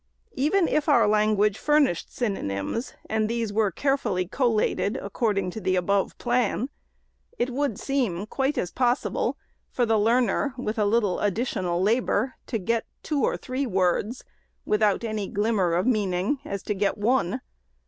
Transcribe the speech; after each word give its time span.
Even 0.33 0.67
if 0.67 0.89
our 0.89 1.07
language 1.07 1.59
550 1.59 2.07
THE 2.07 2.11
SECRETARY'S 2.13 2.17
furnished 2.17 2.17
synonymes, 2.17 2.93
and 3.07 3.29
these 3.29 3.53
were 3.53 3.69
carefully 3.69 4.25
collated, 4.25 4.97
according 4.97 5.51
to 5.51 5.61
the 5.61 5.75
above 5.75 6.17
plan, 6.17 6.69
it 7.37 7.51
would 7.51 7.77
seem 7.79 8.25
quite 8.25 8.57
as 8.57 8.71
possi 8.71 9.13
ble 9.13 9.37
for 9.69 9.85
the 9.85 9.99
learner, 9.99 10.55
with 10.57 10.79
a 10.79 10.85
little 10.85 11.19
additional 11.19 11.83
labor, 11.83 12.33
to 12.47 12.57
get 12.57 12.87
two 13.03 13.21
or 13.23 13.37
three 13.37 13.67
words, 13.67 14.23
without 14.65 15.03
any 15.03 15.27
glimmer 15.27 15.75
of 15.75 15.85
meaning, 15.85 16.39
as 16.45 16.63
to 16.63 16.73
get 16.73 16.97
one. 16.97 17.41